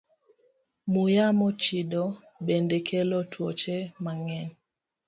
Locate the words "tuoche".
3.31-3.77